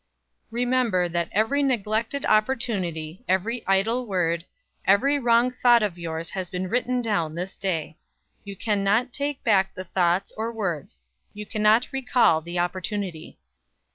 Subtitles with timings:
[0.49, 4.45] "Remember that every neglected opportunity, every idle word,
[4.83, 7.99] every wrong thought of yours has been written down this day.
[8.43, 11.01] You can not take back the thoughts or words;
[11.35, 13.37] you can not recall the opportunity.